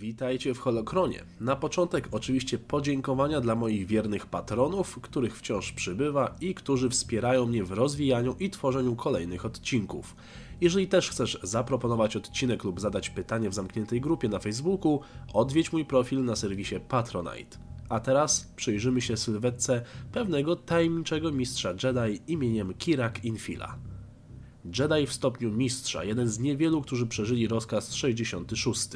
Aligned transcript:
Witajcie 0.00 0.54
w 0.54 0.58
Holokronie. 0.58 1.24
Na 1.40 1.56
początek 1.56 2.08
oczywiście 2.10 2.58
podziękowania 2.58 3.40
dla 3.40 3.54
moich 3.54 3.86
wiernych 3.86 4.26
patronów, 4.26 4.98
których 5.02 5.38
wciąż 5.38 5.72
przybywa 5.72 6.36
i 6.40 6.54
którzy 6.54 6.88
wspierają 6.90 7.46
mnie 7.46 7.64
w 7.64 7.72
rozwijaniu 7.72 8.36
i 8.40 8.50
tworzeniu 8.50 8.96
kolejnych 8.96 9.46
odcinków. 9.46 10.16
Jeżeli 10.60 10.88
też 10.88 11.10
chcesz 11.10 11.38
zaproponować 11.42 12.16
odcinek 12.16 12.64
lub 12.64 12.80
zadać 12.80 13.10
pytanie 13.10 13.50
w 13.50 13.54
zamkniętej 13.54 14.00
grupie 14.00 14.28
na 14.28 14.38
Facebooku, 14.38 15.00
odwiedź 15.32 15.72
mój 15.72 15.84
profil 15.84 16.24
na 16.24 16.36
serwisie 16.36 16.80
Patronite. 16.88 17.58
A 17.88 18.00
teraz 18.00 18.52
przyjrzymy 18.56 19.00
się 19.00 19.16
sylwetce 19.16 19.82
pewnego 20.12 20.56
tajemniczego 20.56 21.32
mistrza 21.32 21.70
Jedi 21.70 22.32
imieniem 22.32 22.74
Kirak 22.74 23.24
Infila. 23.24 23.78
Jedi 24.64 25.06
w 25.06 25.12
stopniu 25.12 25.52
mistrza, 25.52 26.04
jeden 26.04 26.28
z 26.28 26.38
niewielu, 26.38 26.82
którzy 26.82 27.06
przeżyli 27.06 27.48
rozkaz 27.48 27.94
66. 27.94 28.88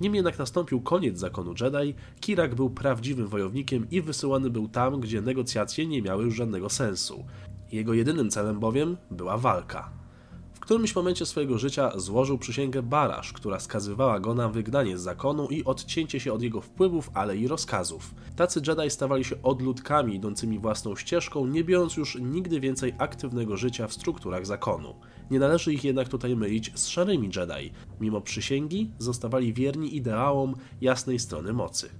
Nim 0.00 0.14
jednak 0.14 0.38
nastąpił 0.38 0.80
koniec 0.80 1.18
zakonu 1.18 1.54
Jedi, 1.60 1.94
Kirak 2.20 2.54
był 2.54 2.70
prawdziwym 2.70 3.28
wojownikiem 3.28 3.86
i 3.90 4.02
wysyłany 4.02 4.50
był 4.50 4.68
tam, 4.68 5.00
gdzie 5.00 5.20
negocjacje 5.20 5.86
nie 5.86 6.02
miały 6.02 6.24
już 6.24 6.34
żadnego 6.34 6.68
sensu. 6.68 7.24
Jego 7.72 7.94
jedynym 7.94 8.30
celem 8.30 8.60
bowiem 8.60 8.96
była 9.10 9.38
walka 9.38 10.01
którymś 10.62 10.96
momencie 10.96 11.26
swojego 11.26 11.58
życia 11.58 11.92
złożył 11.96 12.38
przysięgę 12.38 12.82
Barasz, 12.82 13.32
która 13.32 13.60
skazywała 13.60 14.20
go 14.20 14.34
na 14.34 14.48
wygnanie 14.48 14.98
z 14.98 15.02
zakonu 15.02 15.48
i 15.48 15.64
odcięcie 15.64 16.20
się 16.20 16.32
od 16.32 16.42
jego 16.42 16.60
wpływów, 16.60 17.10
ale 17.14 17.36
i 17.36 17.48
rozkazów. 17.48 18.14
Tacy 18.36 18.62
Jedi 18.66 18.90
stawali 18.90 19.24
się 19.24 19.42
odludkami 19.42 20.14
idącymi 20.14 20.58
własną 20.58 20.96
ścieżką, 20.96 21.46
nie 21.46 21.64
biorąc 21.64 21.96
już 21.96 22.18
nigdy 22.20 22.60
więcej 22.60 22.94
aktywnego 22.98 23.56
życia 23.56 23.86
w 23.86 23.92
strukturach 23.92 24.46
zakonu. 24.46 24.94
Nie 25.30 25.38
należy 25.38 25.72
ich 25.72 25.84
jednak 25.84 26.08
tutaj 26.08 26.36
mylić 26.36 26.72
z 26.74 26.86
szarymi 26.86 27.30
Jedi. 27.36 27.72
Mimo 28.00 28.20
przysięgi 28.20 28.90
zostawali 28.98 29.54
wierni 29.54 29.96
ideałom 29.96 30.54
jasnej 30.80 31.18
strony 31.18 31.52
mocy. 31.52 31.90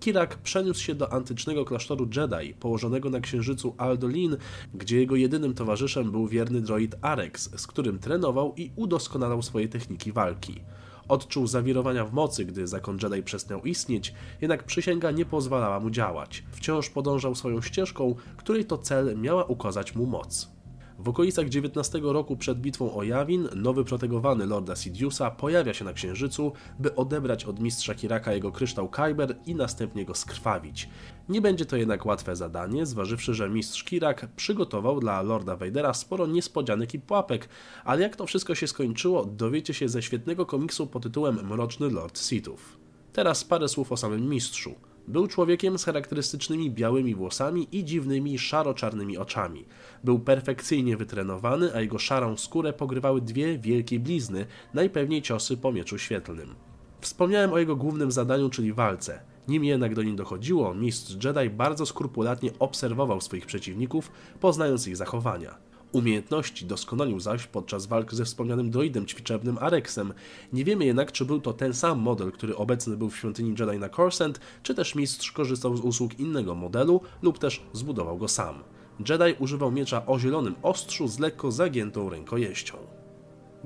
Kirak 0.00 0.36
przeniósł 0.36 0.80
się 0.82 0.94
do 0.94 1.12
antycznego 1.12 1.64
klasztoru 1.64 2.08
Jedi, 2.16 2.54
położonego 2.54 3.10
na 3.10 3.20
księżycu 3.20 3.74
Aldolin, 3.78 4.36
gdzie 4.74 5.00
jego 5.00 5.16
jedynym 5.16 5.54
towarzyszem 5.54 6.10
był 6.10 6.26
wierny 6.26 6.60
droid 6.60 6.94
Arex, 7.00 7.60
z 7.60 7.66
którym 7.66 7.98
trenował 7.98 8.54
i 8.56 8.70
udoskonalał 8.76 9.42
swoje 9.42 9.68
techniki 9.68 10.12
walki. 10.12 10.60
Odczuł 11.08 11.46
zawirowania 11.46 12.04
w 12.04 12.12
mocy, 12.12 12.44
gdy 12.44 12.66
zakon 12.66 12.98
Jedi 13.02 13.22
przestał 13.22 13.64
istnieć, 13.64 14.14
jednak 14.40 14.64
przysięga 14.64 15.10
nie 15.10 15.24
pozwalała 15.24 15.80
mu 15.80 15.90
działać. 15.90 16.44
Wciąż 16.50 16.90
podążał 16.90 17.34
swoją 17.34 17.62
ścieżką, 17.62 18.14
której 18.36 18.64
to 18.64 18.78
cel 18.78 19.18
miała 19.18 19.44
ukazać 19.44 19.94
mu 19.94 20.06
moc. 20.06 20.55
W 20.98 21.08
okolicach 21.08 21.46
XIX 21.46 22.04
roku 22.04 22.36
przed 22.36 22.60
bitwą 22.60 22.94
o 22.94 23.02
Jawin 23.02 23.48
nowy 23.54 23.84
protegowany 23.84 24.46
Lorda 24.46 24.76
Sidiousa 24.76 25.30
pojawia 25.30 25.74
się 25.74 25.84
na 25.84 25.92
Księżycu, 25.92 26.52
by 26.78 26.94
odebrać 26.94 27.44
od 27.44 27.60
mistrza 27.60 27.94
Kiraka 27.94 28.32
jego 28.32 28.52
kryształ 28.52 28.88
Kyber 28.88 29.36
i 29.46 29.54
następnie 29.54 30.04
go 30.04 30.14
skrwawić. 30.14 30.88
Nie 31.28 31.40
będzie 31.40 31.66
to 31.66 31.76
jednak 31.76 32.06
łatwe 32.06 32.36
zadanie, 32.36 32.86
zważywszy, 32.86 33.34
że 33.34 33.48
mistrz 33.48 33.84
Kirak 33.84 34.28
przygotował 34.36 35.00
dla 35.00 35.22
Lorda 35.22 35.56
Vadera 35.56 35.94
sporo 35.94 36.26
niespodzianek 36.26 36.94
i 36.94 37.00
pułapek, 37.00 37.48
ale 37.84 38.02
jak 38.02 38.16
to 38.16 38.26
wszystko 38.26 38.54
się 38.54 38.66
skończyło, 38.66 39.24
dowiecie 39.24 39.74
się 39.74 39.88
ze 39.88 40.02
świetnego 40.02 40.46
komiksu 40.46 40.86
pod 40.86 41.02
tytułem 41.02 41.48
Mroczny 41.48 41.90
Lord 41.90 42.18
Sithów. 42.18 42.78
Teraz 43.12 43.44
parę 43.44 43.68
słów 43.68 43.92
o 43.92 43.96
samym 43.96 44.28
mistrzu. 44.28 44.74
Był 45.08 45.26
człowiekiem 45.26 45.78
z 45.78 45.84
charakterystycznymi 45.84 46.70
białymi 46.70 47.14
włosami 47.14 47.68
i 47.72 47.84
dziwnymi 47.84 48.38
szaro-czarnymi 48.38 49.18
oczami. 49.18 49.64
Był 50.04 50.18
perfekcyjnie 50.18 50.96
wytrenowany, 50.96 51.74
a 51.74 51.80
jego 51.80 51.98
szarą 51.98 52.36
skórę 52.36 52.72
pogrywały 52.72 53.20
dwie 53.20 53.58
wielkie 53.58 54.00
blizny, 54.00 54.46
najpewniej 54.74 55.22
ciosy 55.22 55.56
po 55.56 55.72
mieczu 55.72 55.98
świetlnym. 55.98 56.54
Wspomniałem 57.00 57.52
o 57.52 57.58
jego 57.58 57.76
głównym 57.76 58.12
zadaniu, 58.12 58.50
czyli 58.50 58.72
walce. 58.72 59.20
Nim 59.48 59.64
jednak 59.64 59.94
do 59.94 60.02
niej 60.02 60.16
dochodziło, 60.16 60.74
mistrz 60.74 61.24
Jedi 61.24 61.50
bardzo 61.50 61.86
skrupulatnie 61.86 62.50
obserwował 62.58 63.20
swoich 63.20 63.46
przeciwników, 63.46 64.10
poznając 64.40 64.88
ich 64.88 64.96
zachowania. 64.96 65.65
Umiejętności 65.92 66.66
doskonalił 66.66 67.20
zaś 67.20 67.46
podczas 67.46 67.86
walk 67.86 68.14
ze 68.14 68.24
wspomnianym 68.24 68.70
droidem 68.70 69.06
ćwiczebnym 69.06 69.58
Arexem. 69.58 70.12
Nie 70.52 70.64
wiemy 70.64 70.84
jednak, 70.84 71.12
czy 71.12 71.24
był 71.24 71.40
to 71.40 71.52
ten 71.52 71.74
sam 71.74 71.98
model, 71.98 72.32
który 72.32 72.56
obecny 72.56 72.96
był 72.96 73.10
w 73.10 73.16
świątyni 73.16 73.54
Jedi 73.58 73.78
na 73.78 73.88
Coruscant, 73.88 74.40
czy 74.62 74.74
też 74.74 74.94
mistrz 74.94 75.32
korzystał 75.32 75.76
z 75.76 75.80
usług 75.80 76.18
innego 76.18 76.54
modelu 76.54 77.00
lub 77.22 77.38
też 77.38 77.62
zbudował 77.72 78.18
go 78.18 78.28
sam. 78.28 78.62
Jedi 79.08 79.34
używał 79.38 79.72
miecza 79.72 80.06
o 80.06 80.18
zielonym 80.18 80.54
ostrzu 80.62 81.08
z 81.08 81.18
lekko 81.18 81.52
zagiętą 81.52 82.10
rękojeścią. 82.10 82.95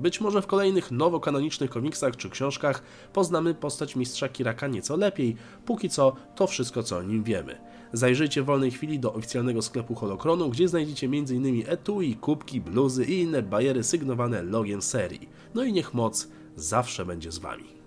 Być 0.00 0.20
może 0.20 0.42
w 0.42 0.46
kolejnych 0.46 0.90
nowokanonicznych 0.90 1.70
komiksach 1.70 2.16
czy 2.16 2.30
książkach 2.30 2.82
poznamy 3.12 3.54
postać 3.54 3.96
mistrza 3.96 4.28
Kiraka 4.28 4.66
nieco 4.66 4.96
lepiej, 4.96 5.36
póki 5.66 5.88
co 5.88 6.12
to 6.34 6.46
wszystko 6.46 6.82
co 6.82 6.96
o 6.96 7.02
nim 7.02 7.22
wiemy. 7.22 7.58
Zajrzyjcie 7.92 8.42
w 8.42 8.46
wolnej 8.46 8.70
chwili 8.70 8.98
do 8.98 9.12
oficjalnego 9.12 9.62
sklepu 9.62 9.94
Holokronu, 9.94 10.48
gdzie 10.48 10.68
znajdziecie 10.68 11.06
m.in. 11.06 11.64
etui, 11.66 12.16
kubki, 12.16 12.60
bluzy 12.60 13.04
i 13.04 13.20
inne 13.20 13.42
bajery 13.42 13.84
sygnowane 13.84 14.42
logiem 14.42 14.82
serii. 14.82 15.28
No 15.54 15.64
i 15.64 15.72
niech 15.72 15.94
moc 15.94 16.28
zawsze 16.56 17.06
będzie 17.06 17.32
z 17.32 17.38
Wami. 17.38 17.79